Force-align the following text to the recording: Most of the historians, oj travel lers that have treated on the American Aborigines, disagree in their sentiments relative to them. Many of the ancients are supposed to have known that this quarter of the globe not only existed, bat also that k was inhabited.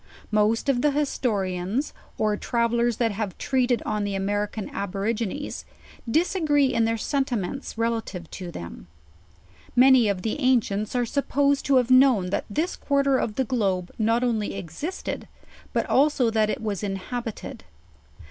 Most 0.31 0.67
of 0.67 0.81
the 0.81 0.89
historians, 0.89 1.93
oj 2.17 2.39
travel 2.39 2.79
lers 2.79 2.97
that 2.97 3.11
have 3.11 3.37
treated 3.37 3.83
on 3.85 4.03
the 4.03 4.15
American 4.15 4.67
Aborigines, 4.71 5.63
disagree 6.09 6.73
in 6.73 6.85
their 6.85 6.97
sentiments 6.97 7.77
relative 7.77 8.27
to 8.31 8.49
them. 8.49 8.87
Many 9.75 10.07
of 10.07 10.23
the 10.23 10.39
ancients 10.39 10.95
are 10.95 11.05
supposed 11.05 11.67
to 11.67 11.75
have 11.75 11.91
known 11.91 12.31
that 12.31 12.45
this 12.49 12.75
quarter 12.75 13.19
of 13.19 13.35
the 13.35 13.45
globe 13.45 13.91
not 13.99 14.23
only 14.23 14.55
existed, 14.55 15.27
bat 15.71 15.87
also 15.87 16.31
that 16.31 16.49
k 16.49 16.57
was 16.59 16.81
inhabited. 16.81 17.63